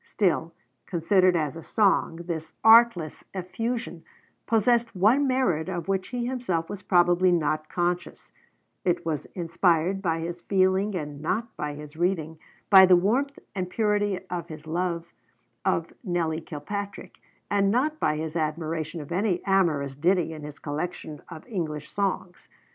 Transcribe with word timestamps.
Still, 0.03 0.51
considered 0.87 1.35
as 1.35 1.55
a 1.55 1.61
song, 1.61 2.15
this 2.25 2.53
artless 2.63 3.23
effusion 3.35 4.03
possessed 4.47 4.95
one 4.95 5.27
merit 5.27 5.69
of 5.69 5.87
which 5.87 6.07
he 6.07 6.25
himself 6.25 6.71
was 6.71 6.81
probably 6.81 7.31
not 7.31 7.69
conscious: 7.69 8.31
it 8.83 9.05
was 9.05 9.27
inspired 9.35 10.01
by 10.01 10.19
his 10.21 10.41
feeling 10.41 10.95
and 10.95 11.21
not 11.21 11.55
by 11.55 11.75
his 11.75 11.95
reading, 11.97 12.39
by 12.71 12.87
the 12.87 12.95
warmth 12.95 13.37
and 13.53 13.69
purity 13.69 14.17
of 14.27 14.47
his 14.49 14.65
love 14.65 15.13
of 15.65 15.93
Nelly 16.03 16.41
Kilpatrick, 16.41 17.19
and 17.51 17.69
not 17.69 17.99
by 17.99 18.17
his 18.17 18.35
admiration 18.35 19.01
of 19.01 19.11
any 19.11 19.43
amorous 19.45 19.93
ditty 19.93 20.33
in 20.33 20.41
his 20.41 20.57
collection 20.57 21.21
of 21.29 21.45
English 21.47 21.91
songs. 21.91 22.49